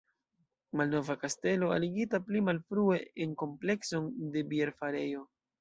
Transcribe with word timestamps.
Malnova 0.79 1.15
kastelo, 1.23 1.69
aligita 1.75 2.21
pli 2.29 2.43
malfrue 2.47 2.99
en 3.27 3.39
komplekson 3.45 4.11
de 4.37 4.47
bierfarejo. 4.55 5.27